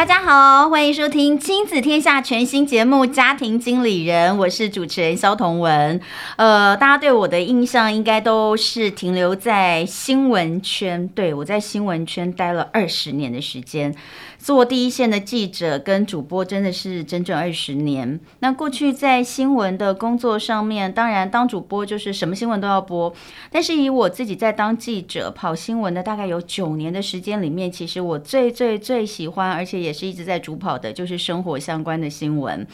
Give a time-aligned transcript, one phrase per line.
[0.00, 6.00] 大家好，欢迎收听《亲子天下》全新节目《家庭经理人》，我是主持人肖同文。
[6.36, 13.94] 呃，大家对我的印象应该都是停留在新闻圈，对，我在新闻圈待了二十年的时间。
[14.42, 18.18] 做第一线的记者跟主播真的是整整二十年。
[18.38, 23.12] 那过去在新闻的工作上面，当然当主播就是什么新闻都要播。
[23.52, 32.66] 但是以我自己在当记者跑新闻的大概有九年的时间里面，其实我最最最喜欢，而且也是一直在主跑的，就是生活相关的新闻。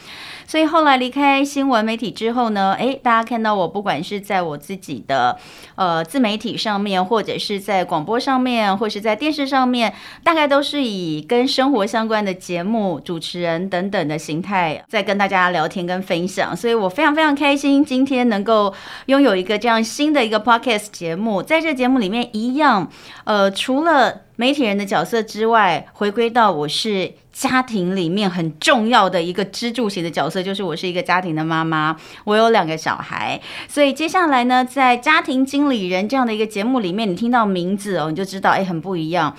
[0.47, 5.37] 所以后来离开新闻媒体之后呢，诶，大家看到我不管是在我自己的
[5.75, 9.93] 呃自媒体上面，或者是在广播上面，或是在电视上面，
[10.23, 18.71] 大概都是以跟生活相关的节目主持人等等的形态，在跟大家聊天跟分享，所以我非常非常开心，今天能够
[19.07, 22.87] 拥有一个这样新的一个 podcast 节目，在这节目里面一样，
[23.23, 39.35] 呃，除了媒体人的角色之外，回归到我是家庭里面很重要的一个支柱型的角色，就是我是一个家庭的妈妈，我有两个小孩，所以接下来呢，在家庭经理人这样的一个节目里面，你听到名字哦，你就知道，哎，很不一样。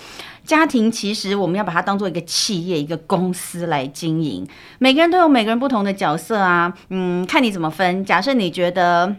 [0.49, 4.49] 家庭其实我们要把它当做一个企业、一个公司来经营。
[4.79, 8.03] 每个人都有每个人不同的角色啊，嗯，看你怎么分。
[8.03, 9.15] 假设你觉得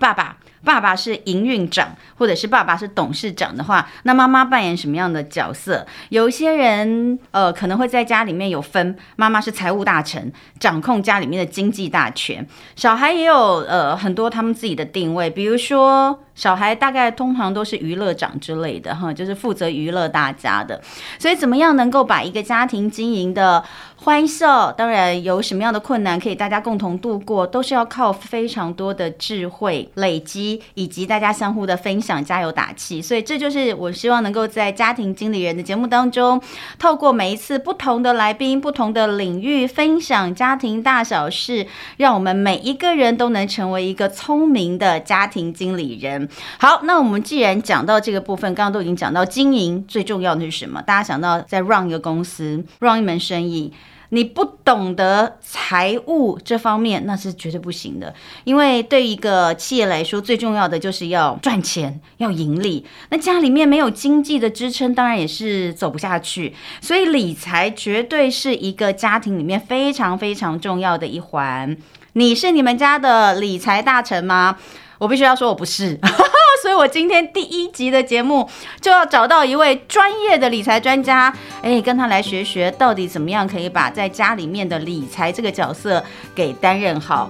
[0.00, 5.86] 爸爸，爸爸是营运长，或者是爸爸是董事长的话，那妈妈扮演什么样的角色？
[6.08, 12.44] 有一些人呃可能会在家里面有分，妈妈是财务大臣，掌控家里面的经济大权。
[12.74, 13.36] 小孩也有
[13.68, 16.18] 呃很多他们自己的定位，比如说。
[16.36, 20.78] 小孩大概通常都是娱乐长之类的哈，就是负责娱乐大家的。
[21.18, 23.64] 所以怎么样能够把一个家庭经营的
[23.96, 33.00] 欢笑，当然有什么样的困难可以大家共同度过，都是要靠非常多的智慧累积，以及大家相互的分享、加油打气。
[33.00, 36.40] 所以这就是我希望能够在家庭经理人的节目当中，
[36.78, 41.66] 透过每一次不同的来宾、不同的领域分享家庭大小事，
[41.96, 46.28] 让我们每一个人都能成为一个聪明的家庭经理人。
[46.58, 50.82] 好，那我们既然讲到这个部分，刚刚都已经讲到经营最重要的是什么？
[50.82, 53.72] 大家想到在 run 一个公司，run 一门生意，
[54.10, 58.14] 你不懂得财务这方面，那是绝对不行的。
[58.44, 62.84] 因为对一个企业来说，最重要的就是要赚钱，要盈利。
[63.10, 66.54] 那家里面没有经济的支撑，当然也是走不下去。
[66.80, 71.76] 所以理财绝对是一个家庭里面非常非常重要的一环。
[72.12, 74.56] 你是你们家的理财大臣吗？
[74.98, 75.98] 我必须要说，我不是，
[76.62, 78.48] 所以我今天第一集的节目
[78.80, 86.02] 就要找到一位专业的理财专家，哎，跟他来学学，到底怎么样可以把在家里面的理财这个角色
[86.34, 87.28] 给担任好。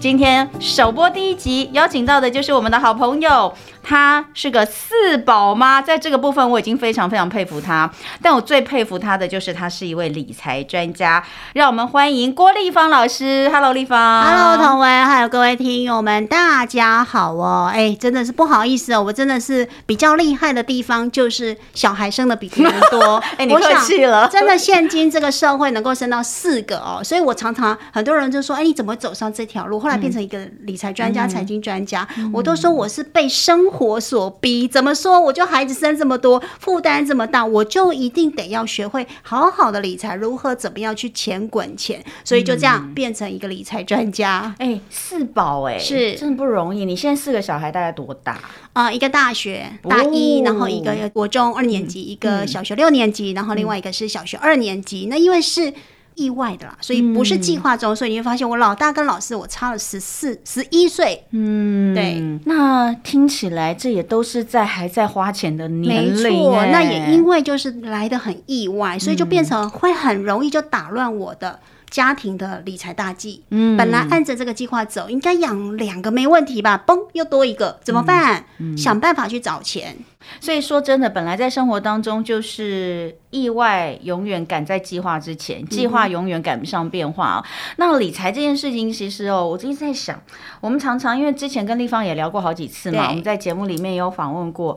[0.00, 3.54] 今天首播第一集，邀请到的就是我们的好朋友。
[3.90, 7.90] 她是个四宝妈，在这个部分我已经非常非常佩服她。
[8.22, 11.20] 但我最佩服她的就是她是一位理财专家。
[11.54, 13.50] 让我们欢迎郭丽芳老师。
[13.52, 14.24] Hello，丽芳。
[14.24, 17.68] Hello，彤雯，还有各位听友们，大家好哦。
[17.74, 23.16] 哎，真的是不好意思哦，我真的是比较厉害的地方就是小孩生的比别人多。
[23.38, 24.28] 哎，你客气了。
[24.28, 29.80] 真的，现今这个社会能够生到四个哦，所以我常常很多人就说，哎，你怎么走上这条路？
[29.80, 33.68] 后来变成一个理财专家、财经专家，我都说我是被生。
[33.80, 35.18] 活所逼，怎么说？
[35.18, 44.54] 我就孩子生这么多，负担这么大，我就一定得要学会好好的理财，如何怎么样去钱滚钱，所以就这样变成一个理财专家。
[44.58, 46.84] 哎、四宝哎，是真的不容易。
[46.84, 48.32] 你现在四个小孩大概多大？
[48.74, 55.06] 啊、呃，一个大学大一，哦、然后一个国中二年级，嗯、一个小学六年级，然后另外一个是小学二年级。
[55.06, 55.72] 嗯、那因为是。
[56.20, 61.24] 意外的啦，所以不是计划中，嗯、所以你会发现我老大跟老四我差了十四、十一岁。
[61.30, 62.20] 嗯，对。
[62.44, 66.22] 那听起来这也都是在还在花钱的年龄。
[66.22, 71.58] 没错，那也因为就是来的很意外，所以就变成会很容易就打乱我的
[71.90, 73.42] 家庭的理财大计。
[73.50, 76.82] 嗯，本来按着这个计划走，应该养两个没问题吧？
[76.86, 78.44] 嘣，又多一个，怎么办？
[78.58, 79.96] 嗯嗯、想办法去找钱。
[80.38, 87.42] 所以说真的，本来在生活当中就是意外永远赶在计划之前，计划永远赶不上变化哦。
[87.42, 90.20] 嗯、那理财这件事情，其实哦，我一直在想，
[90.60, 94.76] 我们常常因为之前跟立方也聊过好几次嘛，我们在节目里面也有访问过。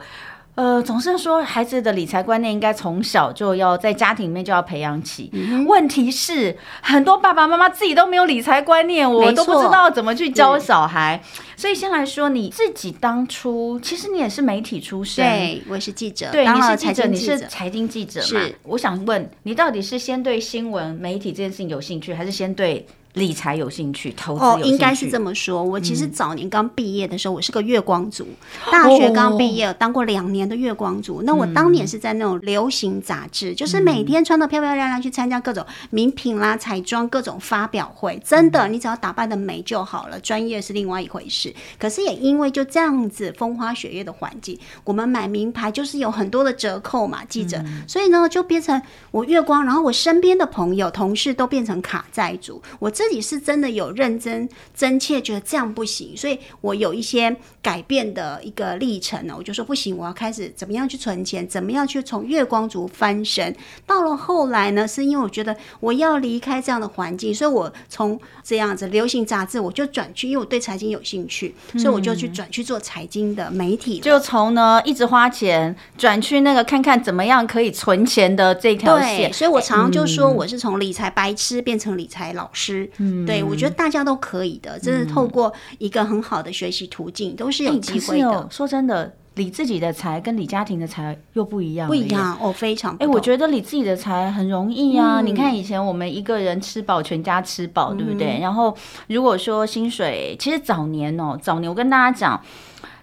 [0.55, 5.29] 呃，总是说孩子的理财观念应该从小就要在家庭里面就要培养起。
[5.33, 11.19] 嗯、问题是，很多爸爸妈妈自己都没有理财观念，我都不知道怎么去教小孩。
[11.55, 18.25] 所以先来说，你自己当初其实你也是媒体出身，对，我是记者，对，当你是记者，你是财经记者嘛？
[18.27, 18.55] 是。
[18.63, 22.85] 我想问你，到底是先对新闻媒体这件事情有兴趣，还是先对？
[23.13, 24.43] 理财有兴趣，投资。
[24.43, 25.63] 哦，应该是这么说。
[25.63, 28.27] 我其实早年刚毕业的时候，我是个月光族。
[28.71, 31.21] 大学刚毕业，当过两年的月光族。
[31.23, 38.19] 那我当年是在那种流行杂志，就是每天穿的漂漂亮亮去参加各种名品啦、彩妆各种发表会。
[38.25, 41.53] 真的，你只要打扮的美就好了，专业是另外一回事。
[41.77, 47.63] 可是也因为就这样子风花雪月的环境，我们买名牌就是有很多的折扣嘛，记者。
[47.87, 48.81] 所以呢，就变成
[49.11, 52.59] 我月光，然后我身边的朋友、同事都变成卡债族。
[52.79, 53.02] 我这。
[53.03, 59.35] 自己是真的有认真、真切觉得这样不行，所以我有一些改变的一个历程呢。
[59.37, 63.53] 我就说不行，我要开始怎么样去存钱，怎么样去从月光族翻身。
[63.85, 73.99] 到了后来呢，是因为我觉得我要离开这样的环境，所以我从这样子流行杂志，我就转去，因为我对财经有兴趣，所以我就去转去做财经的媒体。
[73.99, 79.31] 就从呢一直花钱转去那个看看怎么样可以存钱的这条线。
[79.33, 82.89] 所以我常常就说我是从理财白痴变成理财老师。
[82.97, 88.29] 嗯，对，我觉得大家都可以的，真是透过一个很好的学习途径，都是有机会的。
[88.29, 92.93] 欸、说真的，理自己的财跟理家庭的财又不一样，不一样哦，非常。
[92.95, 95.21] 哎、欸，我觉得理自己的财很容易啊。
[95.21, 98.37] 嗯、你看以前我们一个人吃饱，全家吃饱，对不对？
[98.37, 98.75] 嗯、然后
[99.07, 102.39] 如果说薪水，其实早年哦，早年我跟大家讲，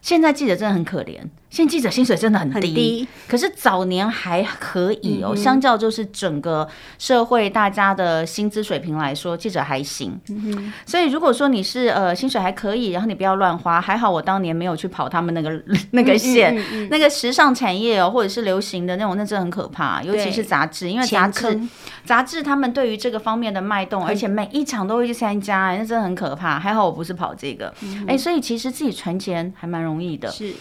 [0.00, 1.18] 现在记者真的很可怜。
[1.50, 5.32] 现在记者薪水真的很低，很低，可是早年还可以哦。
[5.32, 6.66] 嗯、相较就是整个
[6.96, 10.16] 社会大家的薪资水平来说，记者还行。
[10.28, 15.60] 嗯、所以如果说你是呃薪水还可以，然后你不要乱花，还好我当年没有去跑他们那个
[15.90, 16.56] 那个线，
[16.88, 20.00] 那个时尚产业哦，或者是流行的那种，那真的很可怕。
[20.04, 21.60] 尤其是杂志，因为杂志
[22.04, 26.60] 杂志他们对于这个方面的脉动，而且每一场都会去参加，那真的很可怕。
[26.60, 27.74] 还好我不是跑这个，
[28.06, 30.30] 哎、所以其实自己存钱还蛮容易的。
[30.30, 30.54] 是。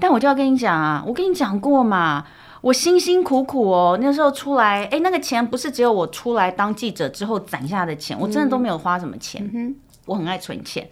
[0.00, 2.24] 但我就要跟你讲啊，我跟你讲过嘛，
[2.62, 9.42] 我辛辛苦苦哦，那时候出来，哎，那个钱不是只有我出来当记者之后攒下的钱，我真的都没有花什么钱。
[9.44, 9.76] 嗯哼，
[10.06, 10.88] 我很爱存钱。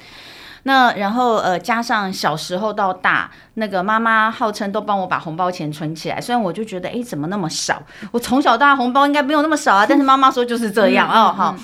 [0.65, 7.81] 那然后呃，加上小时候到大，那个妈妈号称都帮我把红包钱存起来，虽然我就觉得，哎，怎么那么少？
[8.11, 11.57] 我从小到大红包应该没有那么少啊，但是妈妈说就是这样哦，哈。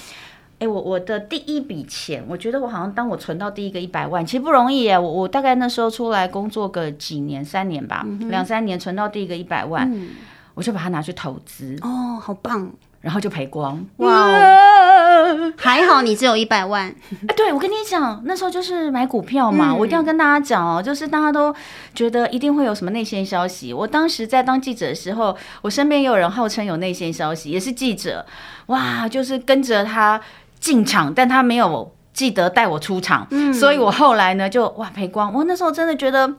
[0.64, 4.98] 哎，我我的第一笔钱，我觉得我好像当我存到第一个一百万，其实不容易耶。
[4.98, 10.10] 我我大概那时候出来工作个几年，三年吧，嗯、两三年存到第一个一百万，嗯、
[10.54, 11.76] 我就把它拿去投资。
[11.82, 12.72] 哦，好棒！
[13.02, 13.84] 然后就赔光。
[13.98, 16.86] 哇哦，还好你只有一百万。
[17.28, 21.54] 哎，对，我跟你讲，那时候就是买股票嘛，嗯、我一定要跟大家讲哦，就是大家都
[21.94, 23.74] 觉得一定会有什么内线消息。
[23.74, 28.24] 我当时在当记者的时候，我身边也有人号称有内线消息，也是记者，
[28.68, 30.18] 哇，就是跟着他。
[30.64, 35.30] 进场，但他没有记得带我出场，嗯、所以我后来呢就哇赔光。
[35.30, 36.36] 我那时候真的觉得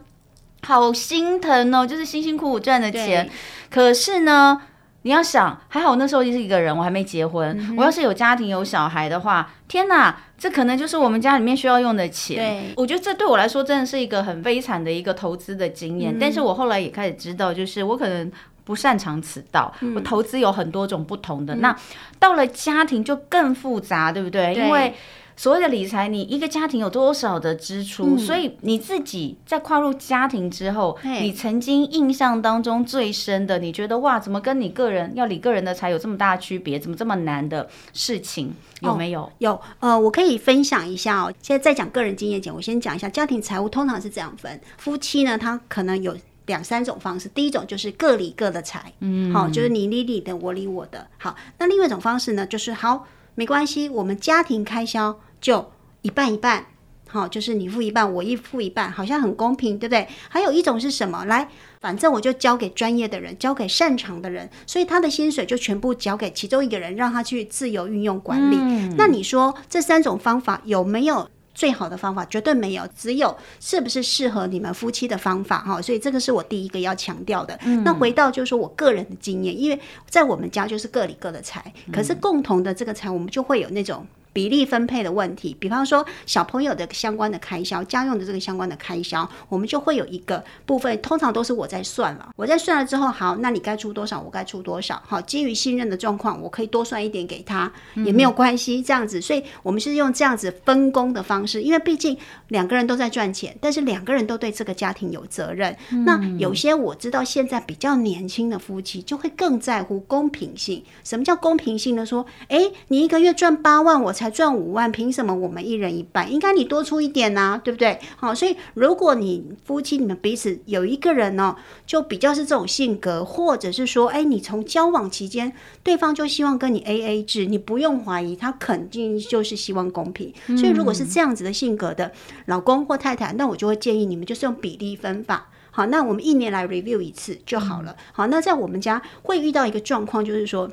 [0.63, 3.30] 好心疼哦，就是辛辛苦苦赚的钱。
[3.69, 4.60] 可是呢，
[5.04, 7.56] 你要想，还好那时候就是一个人，我还没结婚。
[7.60, 12.38] 嗯、我要是有家庭有小孩的话，天哪，这可能就是我们家里面需要用的钱。
[12.38, 16.12] 对我觉得这对我来说真的是一个很悲惨的一个投资的经验。
[16.16, 18.31] 嗯、但是我后来也开始知道，就是我可能。
[18.65, 21.56] 不擅长此道，我投资有很多种不同的。
[21.56, 21.79] 嗯、那
[22.19, 24.53] 到了家庭就更复杂，对不对？
[24.56, 24.93] 对，因为
[25.38, 36.79] 所谓的理财，你一个家庭有多少的支出，嗯、所以你自己在跨入家庭之后，你曾经印象当中最深的，你觉得哇，怎么跟你个人要理个人的财有这么大区别？
[36.79, 39.22] 怎么这么难的事情有没有？
[39.22, 41.31] 哦、有，呃，我可以分享一下哦。
[41.41, 46.17] 现在在讲个人经验前，我先讲一下家庭财务通常是这样分：夫妻呢，他可能有。
[46.45, 51.07] 两三种方式，第一种就是各理各的财，嗯，好，就是你理你的，我理我的。
[51.17, 55.71] 好，那另外一种方式呢，就是好，没关系，我们家庭开销就
[56.01, 56.65] 一半一半，
[57.07, 60.07] 好，就是你付一半，我一付一半，好像很公平，对不对？
[60.29, 61.25] 还有一种是什么？
[61.25, 61.49] 来，
[61.81, 68.57] 反正我就交给专业的人，交给擅长的人，所以他的薪水就全部交给其中一个人，让他去自由运用管理。
[68.59, 71.27] 嗯，那你说这三种方法有没有？
[71.55, 77.57] 最好的方法绝对没有，只有是不是适合你们夫妻的方法哈，所以这个是我第一个要强调的。
[77.63, 84.05] 嗯、那回到就是说我个人的经验，因为在我们家就是各理各的财，可是共同的这个财，我们就会有那种
[84.36, 85.56] 比例分配的问题。
[85.58, 92.30] 比方说小朋友的相关的开销、家用的这个相关的开销，我们就会有一个部分，通常都是我在算了。
[92.36, 95.01] 我在算了之后，好，那你该出多少，我该出多少。
[95.08, 98.84] 好，基于信任的状况，我可以多算一点给他，也没有关系。
[98.84, 102.18] 这样子，所以我们是用这样子分工的方式，因为毕竟
[102.50, 105.74] 两个人都在赚钱，但是两个人都对这个家庭有责任。
[106.06, 110.84] 那有些我知道现在比较年轻的夫妻就会更在乎公平性。
[111.06, 112.06] 什么叫公平性呢？
[112.06, 116.32] 说，诶，你一个月赚八万，我才赚五万，凭什么我们一人一半？
[116.32, 118.00] 应该你多出一点呐、啊，对不对？
[118.17, 125.53] 好，所以如果你夫妻你们彼此有一个人呢、哦，就比较是这种性格，或者是说，哎，你从交往期间，
[125.84, 130.34] 对方就希望跟你 AA 制，你不用怀疑，他肯定就是希望公平。
[130.58, 132.12] 所以如果是这样子的性格的
[132.46, 135.50] 老公或太太，那我就会建议你们就是用比例分法。
[135.72, 137.96] 好，那我们一年来 review 一次就好了。
[138.13, 140.70] 好，那在我们家会遇到一个状况，就是说。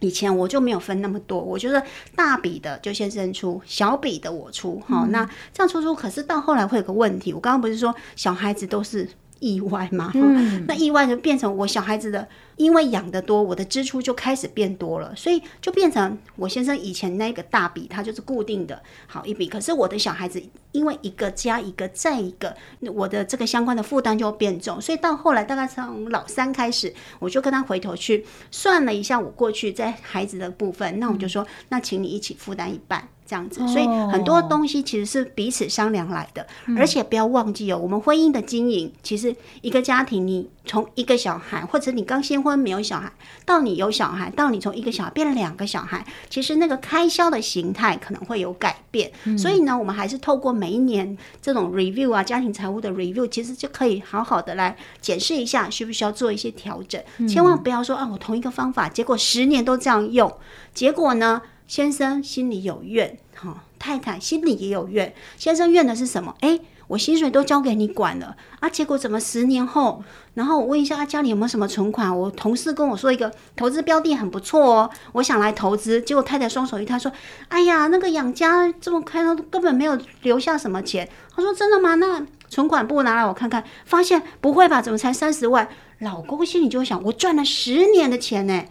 [0.00, 1.82] 以前我就没有分那么多，我觉得
[2.14, 4.82] 大笔的就先生出，小笔的我出。
[4.86, 7.32] 好、嗯，那这样出出，可是到后来会有个问题。
[7.32, 9.08] 我刚刚不是说小孩子都是
[9.40, 10.10] 意外吗？
[10.14, 12.28] 嗯，那意外就变成我小孩子的。
[12.56, 19.46] 因为养的多，我的支出就开始变多了，所以就变成我先生以前那个大笔，他就是固定的好一笔。
[19.46, 24.80] 可是我的小孩子因为一个加一个再一个，我的这个相关的负担就变重。
[24.80, 33.08] 所以到后来，大概从老三开始，我就跟他回头去算了一下我过去在孩子的部分，那我就说，那请你一起负担一半。
[33.28, 36.46] 这样子，所以很多东西其实是彼此商量来的，
[36.78, 43.12] 而且不要忘记哦，我们婚姻的经营，其实一个家庭，你从一个小孩，或者你刚新婚没有小孩，
[43.44, 49.12] 到你有小孩，到你从一个小孩变两个小孩，其实那个开销的形态可能会有改变。
[49.36, 57.02] 所以呢，我们还是透过每一年这种 review 啊，家庭财务的 review，其实就可以好好的来检视一下，需不需要做一些调整。
[57.28, 60.32] 千万不要说啊，我同一个方法，结果十年都这样用，
[60.72, 61.42] 结果呢？
[61.68, 65.12] 先生心里有怨，哈，太太心里也有怨。
[65.36, 66.32] 先生怨的是什么？
[66.42, 70.02] 诶，我薪水都交给你管了啊，结果怎么十年后？
[70.34, 72.16] 然后我问一下他家里有没有什么存款？
[72.16, 76.00] 我同事跟我说一个投资标的很不错哦，我想来投资。
[76.00, 77.10] 结果太太双手一摊说
[77.48, 81.94] ：“哎呀，那个养家这么开，他根本没有留下什么钱。”他说：“真的吗？
[81.96, 84.80] 那存款簿拿来我看看。”发现不会吧？
[84.82, 85.68] 怎么才三十万？
[86.00, 88.64] 老公心里就会想：我赚了十年的钱呢。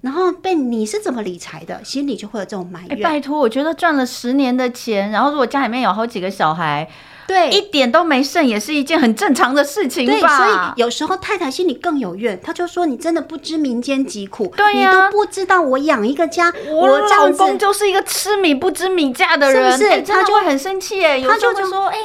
[0.00, 3.02] 然后被你是怎么理财的，心里就会有这种埋怨。
[3.02, 6.88] 拜托，我觉得赚了十年的钱，然后如果家里面有好几个小孩，
[7.28, 10.12] 对，一点都没剩，也是一件很正常的事情吧。
[10.12, 19.90] 对，所以有时候太太心里更有怨，她就说：“你真的不知民间疾苦，对呀、啊，你都不知道我养一个家，我，老公就是一个吃米不知米价的人，是不是？
[19.90, 21.98] 欸、他就会很生气哎，他就会说：哎。”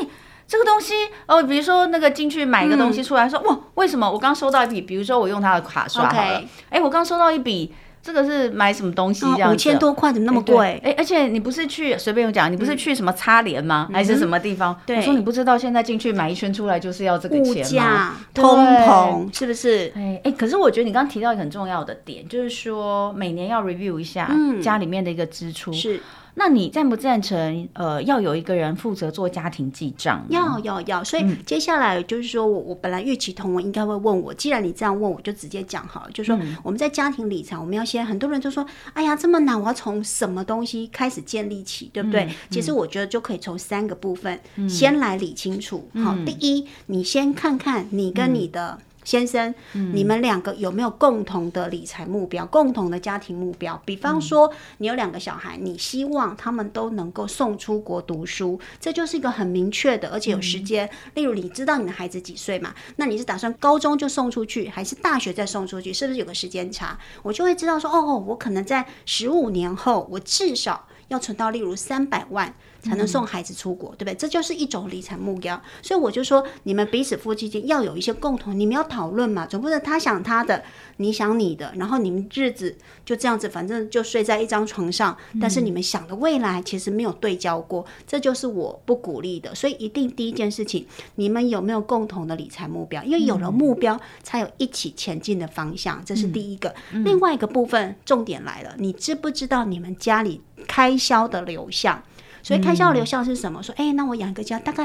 [0.46, 0.94] 这个东西
[1.26, 4.82] 哦，比如说那个进去买一个东西出来说，说、嗯、哇，为什么我刚收到一笔？
[4.82, 9.50] 比如说我用他的卡刷好了，哎、我刚收到一笔，这个是买什么东西这样？
[9.50, 10.78] 五、哦、千多块怎么那么贵？
[10.84, 13.96] 哎，而且你不是去随便讲，你不是去什么擦联吗、嗯？
[13.96, 14.78] 还是什么地方？
[14.86, 18.18] 对，我说你不知道现在进去买一圈出来就是要这个钱吗？
[18.34, 19.90] 通膨是不是？
[19.96, 24.30] 哎哎，可是我觉得你刚刚提到一个很重要的点，就是说每年要 review 一下
[24.62, 25.72] 家里面的一个支出。
[25.72, 26.00] 嗯、是。
[26.36, 27.70] 那你赞不赞成？
[27.74, 30.26] 呃，要有一个人负责做家庭记账？
[30.30, 31.04] 要要要。
[31.04, 36.12] 所以接下来就是说我我本来预期同文应该会问我，既然你这样问，我就直接讲好了。
[36.12, 42.24] 就是说我们在家庭理财，我们要先很多人就说，哎呀这么难，我要从什么东西开始建立起，对不对？
[42.24, 45.88] 嗯、其实我觉得就可以从三个部分先来理清楚。
[46.04, 48.80] 好，第一，你先看看你跟你的。
[49.04, 53.82] 先生，嗯、你们两个有没有共同的理财目标、共同的家庭目标？
[53.86, 60.90] 比方说，你有两个小孩，你希望他们都能够送出国读书，这就是一个很明确的，而且有时间。
[61.14, 62.74] 例如，你知道你的孩子几岁嘛？
[62.96, 65.92] 那你是打算高中就送出去，还是大学再送出去？
[65.94, 66.98] 是不是有个时间差？
[67.22, 72.54] 我就会知道说，哦，我可能在十五年后，我至少要存到例如三百万。
[72.84, 74.14] 才能送孩子出国，对不对？
[74.14, 75.60] 这就是一种理财目标。
[75.82, 80.64] 所以我就说，你们彼此夫妻间要有一些共同，你们要讨论嘛，总不能他想他的，
[80.98, 85.18] 你想你的，然后你们日子就这样子，反正就睡在一张床上。
[85.40, 89.56] 但是你们想的未来其实没有对焦过，这就是我不鼓励的。
[89.56, 90.86] 所以一定第一件事情，
[91.16, 93.02] 你们有没有共同的理财目标？
[93.04, 96.74] 因为有了目标，才有一起前进的方向，这是第一个。
[96.92, 102.04] 另外一个部分，重点来了，你知不知道你们家里开销的流向？
[102.44, 103.62] 所以开销流向是什么？
[103.62, 104.84] 嗯、说，哎、欸，那我养一个家，大概，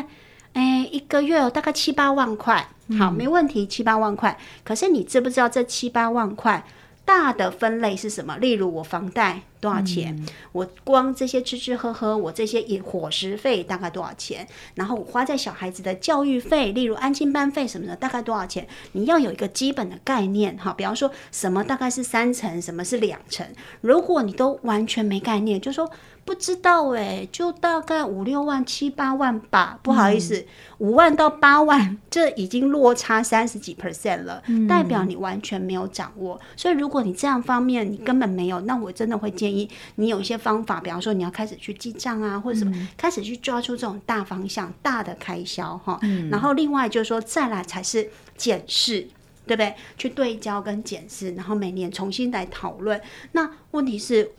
[0.54, 2.66] 哎、欸，一个月大概七八万块，
[2.98, 4.38] 好，没问题，七八万块。
[4.64, 6.64] 可是你知不知道这七八万块
[7.04, 8.36] 大的分类是什么？
[8.38, 10.16] 例如我房贷多少钱？
[10.16, 14.46] 嗯、我光这些吃吃喝喝，我这些伙食费大概多少钱？
[14.74, 18.66] 然后我花在小孩子的教育费，例如安亲班费什么的，大概多少钱？
[18.92, 20.72] 你要有一个基本的概念哈。
[20.72, 23.46] 比方说什么大概是三成，什么是两成？
[23.80, 25.90] 如果你都完全没概念，就说。
[26.24, 29.78] 不知道哎，就大概五六万、七八万吧。
[29.82, 30.44] 不好意思，
[30.76, 36.38] 五、嗯、万到八万，这已经落差三十几 percent 了，嗯、代表你完全没有掌握。
[36.54, 45.99] 所以，如果你这样方面你根本没有，那我真的会建议你有一些方法，比方说你要开始去记账啊，或者什么，嗯、开始去抓出这种大方向、大的开销哈。
[46.02, 49.00] 嗯、然后，另外就是说，再来才是检视，
[49.47, 49.75] 对不对？
[49.97, 53.00] 去对焦跟检视，然后每年重新来讨论。
[53.33, 54.31] 那问题是？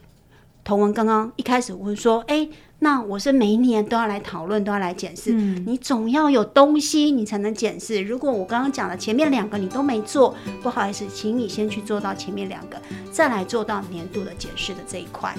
[0.62, 2.46] 同文刚刚一开始问说：“哎，
[2.82, 5.34] 那我是每一年都要来讨论，都要来检视。
[5.34, 8.00] 嗯、你总要有东西，你才能检视。
[8.00, 12.80] 如果我刚刚讲的前面两个你都没做，不好意思，请你先去做到前面两个，
[13.12, 15.34] 再来做到年度的检视的这一块。”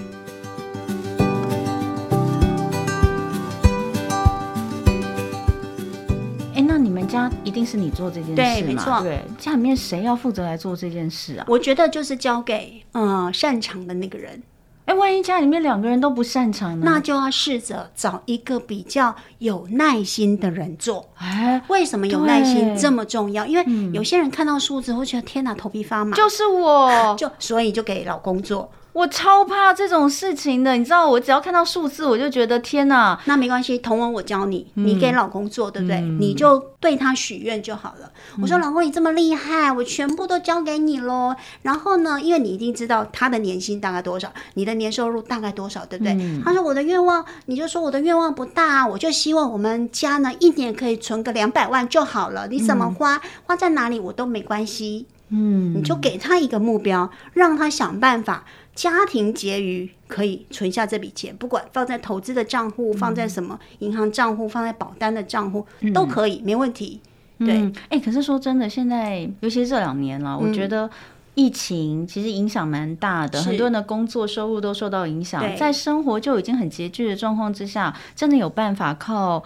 [6.53, 9.01] 哎，那你们家一定是你做这件事没错。
[9.01, 11.45] 对，家里面谁要负责来做这件事啊？
[11.48, 14.39] 我觉得就是交给嗯、呃、擅长的那个人。
[14.85, 16.83] 哎，万一家里面两个人都不擅长呢？
[16.85, 21.07] 那就要试着找一个比较有耐心的人做。
[21.17, 23.45] 哎，为什么有耐心这么重要？
[23.45, 26.17] 因为有些人看到数字会觉得天哪，头皮发麻。
[26.17, 28.69] 就是我， 就所以就给老公做。
[28.93, 33.17] 我超怕这种事情的，你知道，我只要看到数字，我就觉得天哪。
[33.25, 35.98] 那没关系，同文我教你，你给老公做，对不对？
[35.98, 38.12] 嗯、你就对他许愿就好了。
[38.36, 41.33] 嗯、我说，老公你这么厉害，我全部都交给你喽。
[41.62, 46.13] 然后呢，因为你一定知道他的年薪大概多少，你的年收入大概多少，对不对？
[46.13, 52.48] 嗯、他说我的愿望，你就说我的愿望不大，我就希望我们家呢一年可以存个两百万就好了。
[52.50, 55.05] 你怎么花，嗯、花在哪里我都没关系。
[55.33, 58.43] 嗯，你就给他一个目标，让他想办法。
[58.74, 67.00] 家庭结余可以存下这笔钱，不管放在投资的账户，放在什么银行账户，放在保单的账户、嗯、都可以，没问题。
[67.38, 70.90] 对，哎、嗯欸，可是说真的，现在尤其是这两年了，嗯、我觉得
[71.36, 79.44] 疫情其实影响蛮大的，很多人的工作收入都受到影响，在生活就已经很拮据的状况之下，真的有办法靠。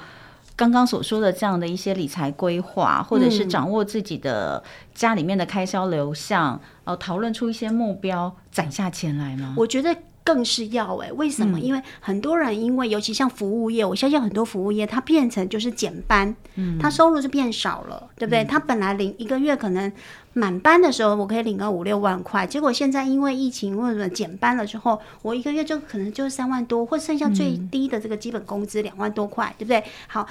[0.56, 9.54] 刚刚所说的这样的一些理财规划，或者是掌握自己的家里面的开销流向，呃、嗯，讨论出一些目标，攒下钱来吗？
[9.58, 9.94] 我觉得
[10.24, 11.60] 更是要哎、欸，为什么？
[11.60, 18.46] 嗯、因为很多人因为尤其像服务业，我相信很多服务业它变成就是减班，嗯，他收入就变少了，对不对？
[18.46, 19.92] 他、嗯、本来领一个月可能
[20.32, 29.84] 满班的时候，我可以领个五六万块，结果现在因为疫情或者减班了之后，我一个月就可能就三万多，或剩下最低的这个基本工资两万多块，对不对？
[30.08, 30.26] 好。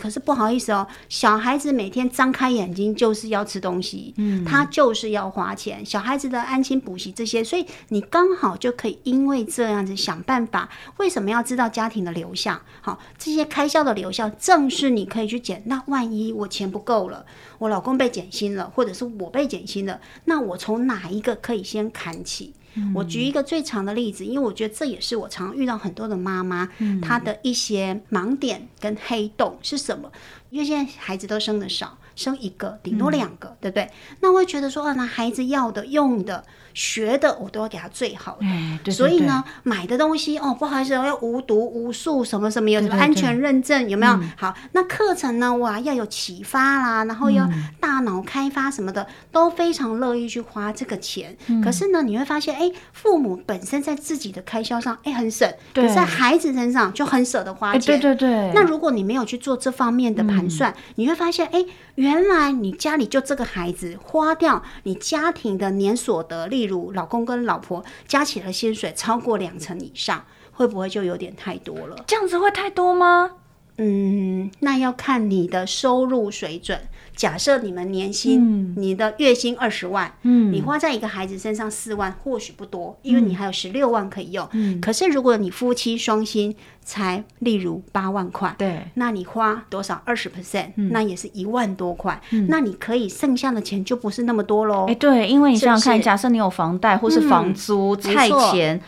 [0.00, 5.84] 可是不好意思哦，小孩子每天张开眼睛就是要吃东西，嗯，他就是要花钱。
[5.84, 10.68] 小孩子的安心补习这些，所以你刚好就可以因为这样子想办法。
[10.96, 12.58] 为什么要知道家庭的流向？
[12.80, 15.62] 好，这些开销的流向，正是你可以去减。
[15.66, 17.26] 那万一我钱不够了，
[17.58, 22.54] 我老公被减薪了，或者是我被减薪了，那我从哪一个可以先砍起？
[22.94, 26.68] 我举一个最长的例子，因为我觉得这也是我常遇到很多的妈妈，
[27.02, 30.10] 她的一些盲点跟黑洞是什么？
[30.50, 33.90] 因为现在孩子都生的少，生一个顶多两个，对不对？
[34.20, 36.44] 那我会觉得说，啊，那孩子要的、用的。
[36.72, 44.12] 学的我都要给他最好的，欸、对对对，所以呢，买的东西哦，不好意思，我要无毒无素什么什么，有什么安全认证，有没有？
[44.12, 51.36] 嗯、好，那课程呢，哇，要有启发啦，然后要大脑开发什么的，嗯、都非常乐意去花这个钱。
[51.48, 57.98] 嗯、可是呢，你会发现，哎，父母本身在自己的开销上，哎，很省，可是在孩子身上就很舍得花钱。
[57.98, 58.52] 对对对。
[58.54, 72.04] 那如果你没有去做这方面的盘算，嗯、你会发现，哎，原来你家里就这个孩子花掉你家庭的年所得例如老公跟老婆加起来薪水超过两成以上，会不会就有点太多了？
[72.06, 73.32] 这样子会太多吗？
[73.76, 76.80] 嗯，那要看你的收入水准。
[77.20, 84.48] 假设你们年薪，嗯、你的月薪二十万，嗯，你花在一个孩子身上四万，或许不多，因为你还有十六万可以用。
[84.52, 90.00] 嗯，可是如果你夫妻双薪才例如八万块，对，那你花多少？
[90.06, 92.18] 二十 percent，那也是一万多块。
[92.30, 94.86] 嗯，那你可以剩下的钱就不是那么多喽。
[94.88, 98.80] 哎，对，因为你想想看，是是假设你有房贷或是房租、嗯、菜钱。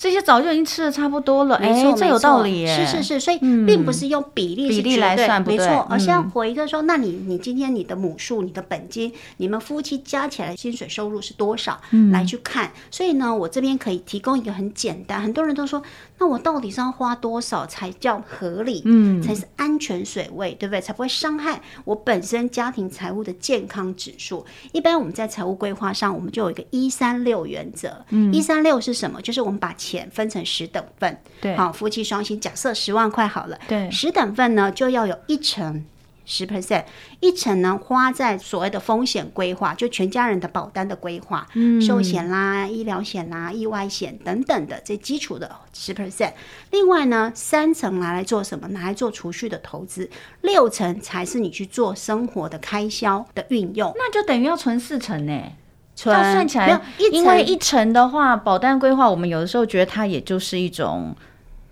[0.00, 2.86] 这些早就已经吃的差不多了，哎，这有道理耶。
[2.86, 3.36] 是是是，所以
[3.66, 11.78] 并不是用比例比例来算，没错，而是要回一个说，那你你今天你的母数、你的本金、你们夫妻加起来薪水收入是多少
[12.12, 12.72] 来去看。
[12.90, 15.82] 所以呢，我这边可以提供一个很简单，很多人都说，
[16.16, 18.80] 那我到底是要花多少才叫合理？
[18.86, 20.80] 嗯，才是安全水位，对不对？
[20.80, 24.46] 才不会伤害我本身家庭财务的健康指数。
[24.72, 28.02] 一般我们在财务规划上，我们就有一个一三六原则。
[28.08, 29.20] 嗯，一三六是什么？
[29.20, 35.84] 就是我们把钱分成十等份，对，好，夫妻双薪，假设十万块好了，对，十等份呢就要有一成。
[36.26, 36.84] 十 percent，
[37.18, 46.34] 一成呢花在所谓的风险规划，就全家人的保单的规划，嗯，寿险啦、医疗险啦、意外险等等的这基础的十 percent。
[46.70, 48.68] 另外呢，三成拿来做什么？
[48.68, 50.08] 拿来做储蓄的投资，
[50.42, 53.92] 六成才是你去做生活的开销的运用。
[53.96, 55.32] 那就等于要存四成呢？
[55.32, 55.52] 存
[56.04, 56.80] 算起来，
[57.12, 61.14] 因为一层的话，保单规划，我们有的时候觉得它也就是一种。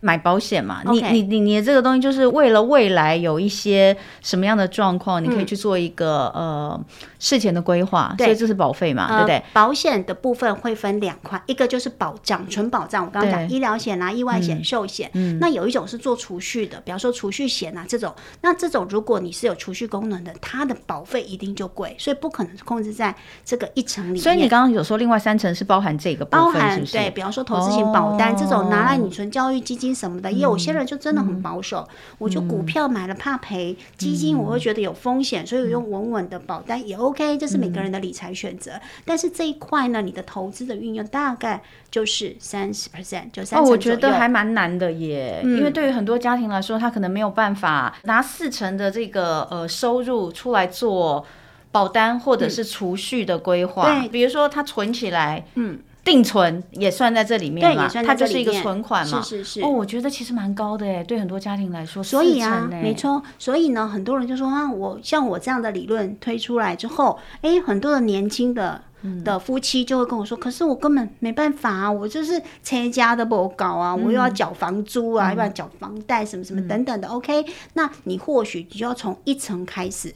[0.01, 6.81] 买保险嘛.你你你你的这个东西就是为了未来有一些什么样的状况，你可以去做一个、嗯、呃
[7.19, 9.43] 事前的规划，所以这是保费嘛，呃、对不对？
[9.53, 23.13] 保险的部分会分两块，一个就是保障，纯保障，我刚刚讲医疗险啊、意外险、寿险、嗯，那有一种是做储蓄的，比方说储蓄险啊这种，那这种如果你是有储蓄功能的，它的保费一定就贵，所以不可能控制在
[23.45, 24.23] 这个一层里面。
[24.23, 26.25] 所以你刚刚有说另外三层是包含这个？
[26.27, 29.88] 包含对，比方说投资型保单、哦、这种拿来你存教育基金。
[29.95, 31.87] 什么的，也有些人就真的很保守。
[31.91, 38.73] 嗯、我就股票买了怕赔，嗯、基金我会觉得有风险，所以我用稳稳的保单也 OK，这是每个人的理财选择。
[38.73, 43.61] 嗯、但是这一块呢，你的投资的运用大概就是三十 percent，就三。
[43.61, 51.25] 哦，我觉得还蛮难的耶，嗯、因为对于很多家庭来说，他可能没有办法拿四成的这个呃收入出来做
[51.71, 53.83] 保单或者是储蓄的规划。
[53.83, 55.79] 嗯、对，比如说他存起来，嗯。
[56.09, 59.21] 定存也算在这里面嘛，它就是一个存款嘛。
[59.21, 59.61] 是是是。
[59.63, 62.03] 哦，我觉得其实蛮高的诶，对很多家庭来说。
[62.03, 63.23] 所以啊，没错。
[63.39, 68.81] 所以呢，很多人就说啊，我像我这样的理论推出来之后，诶，很多的年轻的
[69.23, 77.07] 的夫妻就会跟我说，嗯、可是我根本没办法啊，我就是拆家的不搞啊，嗯、我又要缴房租啊，又、嗯、要缴房贷什么什么等等的。
[77.09, 77.45] 嗯、OK，
[77.75, 80.15] 那你或许就要从一层开始。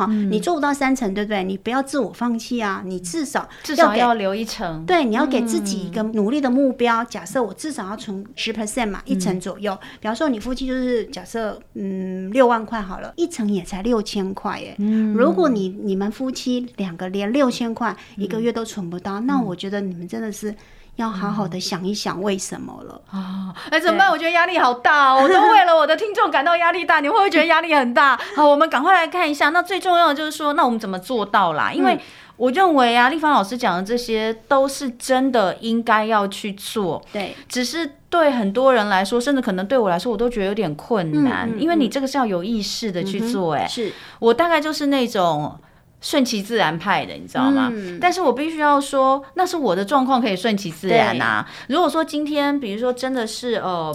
[0.00, 1.44] 好，你做不到三成，对不对？
[1.44, 2.82] 你不要自我放弃啊！
[2.86, 4.86] 你至少至少要留一成。
[4.86, 7.04] 对，你要给自己一个努力的目标。
[7.04, 9.78] 假设我至少要存十 percent 嘛，一成左右。
[10.00, 14.74] 比方说，你夫妻就是假设嗯六万块好了，一层也才六千块耶。
[15.14, 20.54] 如果你你们夫妻两个连六千块一个月都存不到，那我觉得你们真的是。
[20.96, 23.54] 要好好的想一想为什么了啊！
[23.70, 24.10] 哎、欸，怎么办？
[24.10, 27.00] 我觉得压力好大哦，我都为了我的听众感到压力大。
[27.00, 28.18] 你会不会觉得压力很大？
[28.36, 29.48] 好，我们赶快来看一下。
[29.48, 31.72] 那最重要的就是说，那我们怎么做到啦？
[31.72, 31.98] 因为
[32.36, 37.02] 我认为啊，丽芳老师讲的这些都是真的应该要去做。
[37.12, 41.48] 对，只是对很多人来说，甚至可能对我来说，我都觉得有点困难。
[41.48, 43.60] 嗯嗯嗯、因为你这个是要有意识的去做、欸。
[43.60, 45.58] 哎、嗯，是我大概就是那种。
[46.00, 47.70] 顺其自然派的，你知道吗？
[47.72, 51.48] 嗯、但是我必须要说，那是我的状况可以顺其自然呐、啊。
[51.68, 53.94] 如果说今天，比如说真的是呃，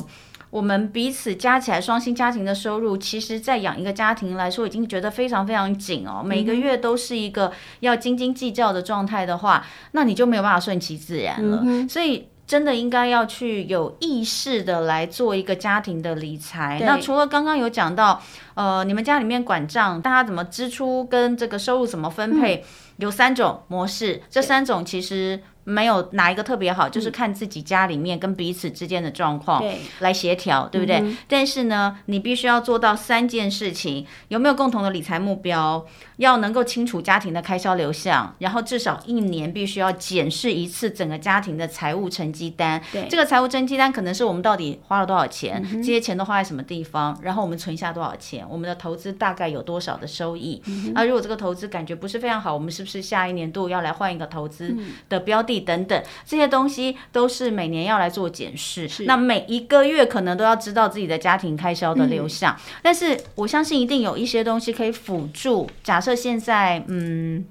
[0.52, 11.62] 我们彼此加起来双薪家庭的收入，其实在养一个家庭来说，已经觉得非常非常紧哦，每个月都是一个要斤斤计较的状态的话，那你就没有办法顺其自然了。
[11.64, 12.28] 嗯、所以。
[12.48, 16.80] 真的应该要去有意识的来做一个家庭的理财。
[16.82, 18.22] 那除了刚刚有讲到，
[18.54, 22.64] 呃，你们家里面管账，大家怎么支出跟这个收入怎么分配，嗯、
[22.98, 25.42] 有三种模式，这三种其实。
[25.66, 29.64] 没有哪一个特别好，就是看自己家里面跟彼此之间的状况
[30.00, 30.98] 来协调，对不对？
[30.98, 35.86] 嗯、但是呢，你必须要做到三件事情：有没有共同的理财目标？
[36.18, 42.82] 要能够清楚家庭的开销流向，然后至少一年必须要检视一次整个家庭的财务成绩单。
[42.94, 50.62] 对，这个财务成绩单可能是我们到底花了多少钱，嗯、这些钱都花在什么地方，然后我们存下多少钱，我们的投资大概有多少的收益。
[50.68, 54.74] 嗯、啊，如果这个投资感觉不是非常好，我们是不是下一年度要来换一个投资
[55.10, 55.55] 的标的？
[55.62, 58.88] 等等，这些东西都是每年要来做检视。
[58.88, 62.54] 是那每一个月可能都要知道自己的家庭开销的流向。
[62.54, 65.70] 嗯、但是我相信一定有一些东西可以辅助。
[65.84, 67.46] 假设现在，嗯。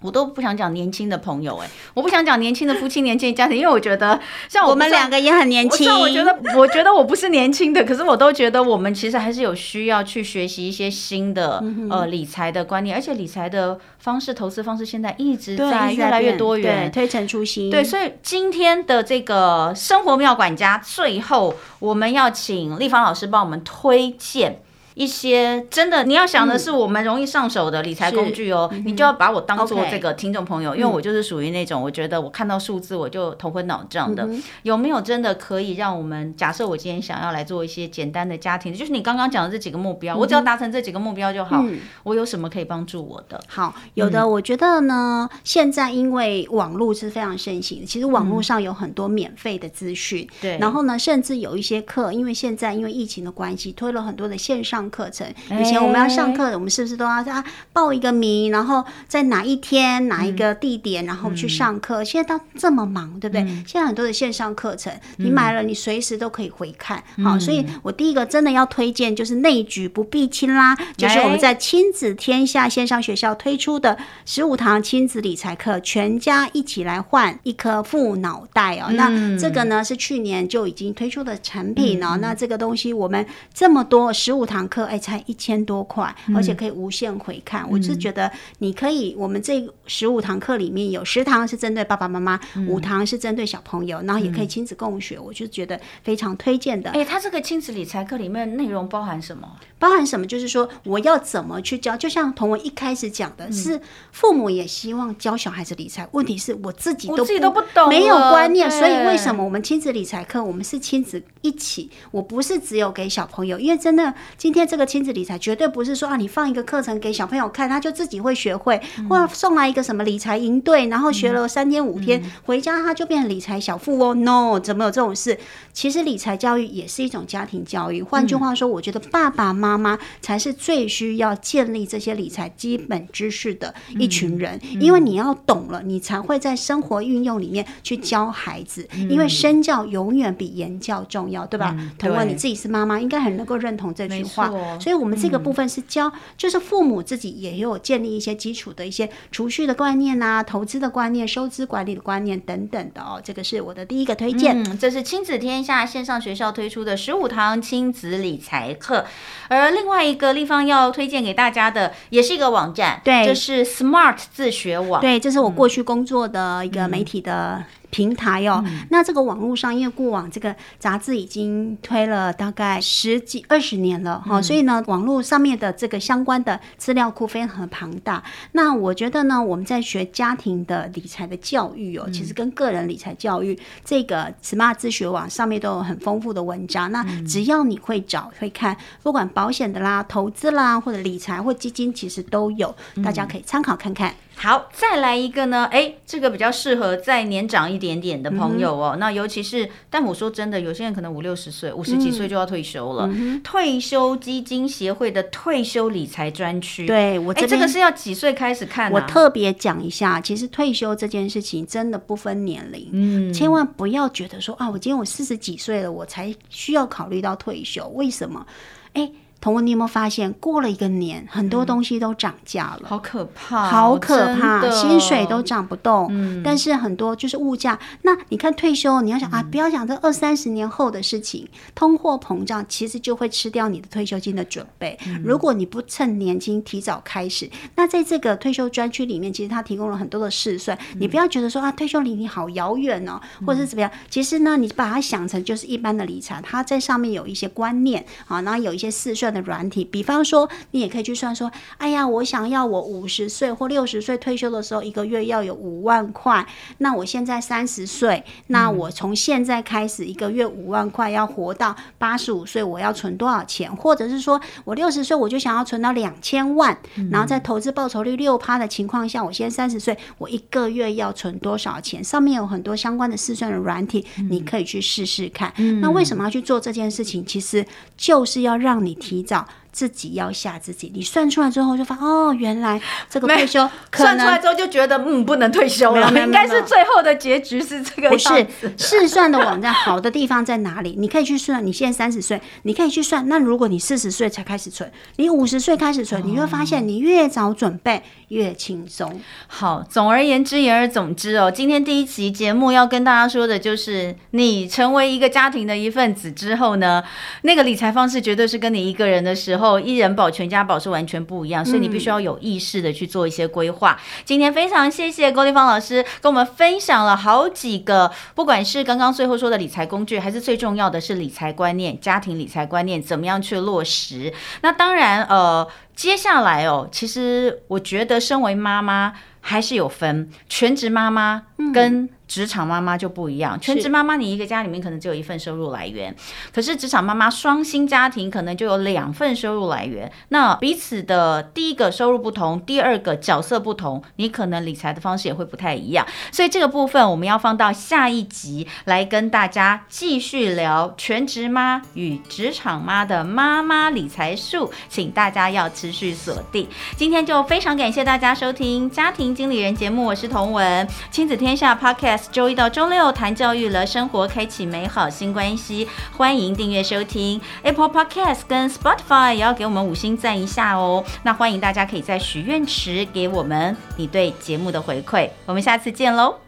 [0.00, 5.92] 我都不想讲年轻的朋友哎，我不想讲年轻的夫妻、年轻的家庭，因为我觉得像我，我们两个也很年轻。
[5.92, 17.68] 我觉得，我觉得我不是年轻的，可是我都觉得我们其实还是有需要去学习一些新的、嗯、呃理财的观念，而且理财的方式、投资方式现在一直在越来越多元，推陈出新。
[17.68, 24.62] 对，所以今天的这个生活妙管家，最后我们要请立方老师帮我们推荐。
[24.98, 34.28] 一些真的你要想的是我们容易上手的理财工具哦，你就要把我当做这个听众朋友，因为我就是属于那种我觉得我看到数字我就头昏脑胀的。
[34.64, 41.64] 有没有真的可以让我们假设我今天想要来做一些简单的家庭，就是你刚刚讲的这几个目标，我只要达成这几个目标就好。
[42.02, 43.40] 我有什么可以帮助我的？
[43.46, 55.26] 好，有的，我觉得呢，现在因为网络是非常盛行的，其实网络上有很多免费的资讯，对，然后呢，甚至有一些课，因为现在因为疫情的关系，推了很多的线上课程。
[55.50, 62.04] 以前我们要上课，我们是不是都要啊报一个名，然后在哪一天哪一个地点，然后去上课？
[62.04, 63.44] 现在都这么忙，对不对？
[63.66, 67.02] 现在很多的线上课程，你买了，你随时都可以回看。
[67.22, 78.90] 好，所以我第一个真的要推荐就是内举不避亲啦，就是我们在亲子天下线上学校推出的十五堂亲子理财课，全家一起来换一颗富脑袋哦。
[78.92, 82.18] 那这个呢是去年就已经推出的产品哦。
[82.20, 87.68] 那这个东西我们这么多十五堂课，哎，才一千多块，而且可以无限回看。
[87.70, 95.18] 我是觉得你可以，我们这十五堂课里面有十堂是针对爸爸妈妈，五堂是针对小朋友，然后也可以亲子共学。
[95.18, 96.90] 我就觉得非常推荐的。
[96.90, 99.48] 哎，他这个亲子理财课里面内容包含什么？
[99.78, 100.26] 包含什么？
[100.26, 101.96] 就是说我要怎么去教？
[101.96, 103.80] 就像童文一开始讲的是，
[104.12, 106.08] 父母也希望教小孩子理财。
[106.12, 108.70] 问题是我自己都不，自己都不懂，没有观念。
[108.70, 111.90] 所以为什么我们亲子理财课，我们是亲子一起？
[112.10, 124.24] 我不是只有给小朋友，因为真的今天这个亲子理财绝对不是说啊，你放一个课程给小朋友看，他就自己会学会，或者送来一个什么理财营队，然后学了三天五天，回家他就变成理财小富翁。
[124.24, 125.38] No，怎么有这种事？
[125.72, 128.02] 其实理财教育也是一种家庭教育。
[128.02, 138.88] 换句话说，我觉得爸爸妈妈才是最需要建立这些理财基本知识的一群人，因为你要懂了，你才会在生活运用里面去教孩子。
[139.08, 141.76] 因为身教永远比言教重要，对吧？
[141.98, 144.47] 彤雯，你自己是妈妈，应该很能够认同这句话。
[144.80, 153.20] 所以，我们这个部分是教，就是父母自己也有建立一些基础的一些储蓄的观念啊，投资的观念、收支管理的观念等等的哦。
[153.22, 154.62] 这个是我的第一个推荐。
[154.62, 159.04] 嗯，这是亲子天下线上学校推出的十五堂亲子理财课，
[159.48, 167.64] 而另外一个立方要推荐给大家的，也是一个网站，对，这是 Smart 自学网，对，这是我过去工作的一个媒体的。
[167.90, 178.22] 平台哦，嗯、那这个网络上，因为过往这个杂志已经推了大概十几二十年了哈，嗯、所以呢，网络上面的这个相关的资料库非常庞大。
[178.52, 186.92] 那我觉得呢，我们在学家庭的理财的教育哦，嗯、其实跟个人理财教育这个 Smart 自学网上面都有很丰富的文章。
[186.92, 194.14] 那只要你会找会看，不管保险的啦、投资啦，或者理财或基金，其实都有，大家可以参考看看。
[194.40, 195.64] 好，再来一个呢？
[195.72, 198.92] 哎，这个比较适合再年长一点点的朋友哦。
[198.94, 203.08] 嗯、那尤其是，但我说真的，有些人可能五六十岁、五十几岁就要退休了。
[203.12, 208.90] 嗯、退休基金协会的退休理财专区，对我这个是要几岁开始看、啊？
[208.94, 218.46] 我特别讲一下，其实退休这件事情真的不分年龄，嗯，千万不要觉得说啊，我今天我四十几岁了，我才需要考虑到退休，为什么？
[218.92, 219.10] 哎。
[219.40, 226.08] 彤雯，你有没有发现，过了一个年，很多东西都涨价了，好可怕，好可怕，薪水都涨不动。
[226.10, 227.78] 嗯，但是很多就是物价。
[228.02, 234.98] 那你看退休，你要想啊，不要想这二三十年后的事情，通货膨胀其实就会吃掉你的退休金的准备。
[235.22, 240.76] 如果你不趁年轻提早开始，那在这个退休专区里面，其实它提供了很多的试算。
[240.98, 243.90] 你不要觉得说啊，退休离你好遥远哦，或者是怎么样。
[244.10, 249.27] 其实呢，你把它想成就是一般的理财，它在上面有一些观念啊，然后有一些试算。
[249.32, 256.46] 的软体，比方说，你也可以去算说，哎呀，我想要我五十岁或六十岁退休的时候，一个月要有五万块。
[256.78, 263.74] 那我现在三十岁，那我从现在开始一个月五万块，要活到八十五岁，我要存多少钱？
[263.76, 266.76] 或者是说我六十岁，我就想要存到两千万，
[267.10, 272.02] 然后在投资报酬率六趴的情况下，我现在三十岁，我一个月要存多少钱？
[272.02, 275.52] 上面有很多相关的试算的软体，你可以去试试看。
[275.80, 277.24] 那为什么要去做这件事情？
[277.26, 279.17] 其实就是要让你提。
[279.18, 288.08] 比较自己要吓自己，你算出来之后就发哦，原来这个退休算出来之后就觉得嗯，不能退休了，应该是最后的结局是这个。
[288.08, 290.96] 不是试算的网站好的地方在哪里？
[290.98, 293.28] 你可以去算，你现在三十岁，你可以去算。
[293.28, 299.20] 那如果你四十岁才开始存，你五十岁开始存，你会发现你越早准备越轻松。
[299.46, 307.04] 好，总而言之，言而总之哦，今天第一期节目要跟大家说的就是，你成为一个家庭的一份子之后呢，
[307.42, 309.57] 那个理财方式绝对是跟你一个人的时候。
[309.58, 313.92] 候，一人保全家保是完全不一样，所以你必须要有意识的去做一些规划。
[313.92, 324.32] 嗯、今天非常谢谢郭丽芳老师跟我们分享了好几个，不管是刚刚最后说的理财工具，还是最重要的是理财观念、家庭理财观念怎么样去落实。
[324.62, 332.08] 那当然，呃，接下来哦，其实我觉得身为妈妈还是有分全职妈妈跟、嗯。
[332.28, 336.14] 职场妈妈就不一样，全职妈妈你一个家里面可能只有一份收入来源，
[336.52, 340.12] 可是职场妈妈双薪家庭可能就有两份收入来源。
[340.28, 346.06] 那彼此的第一个收入不同，第二个角色不同，你可能理财的方式也会不太一样。
[346.30, 356.68] 所以这个部分我们要放到下一集来跟大家继续聊全职妈与职场妈的妈妈理财术，请大家要持续锁定。
[356.94, 362.24] 今天就非常感谢大家收听家庭经理人节目，我是童文，亲子天下 Podcast。
[362.32, 365.88] 周一到周六谈教育了生活，开启美好新关系。
[366.16, 371.04] 欢迎订阅收听 Apple Podcast 跟 Spotify，也要给我们五星赞一下哦。
[371.22, 375.30] 那欢迎大家可以在许愿池给我们你对节目的回馈。
[375.46, 376.47] 我们下次见喽。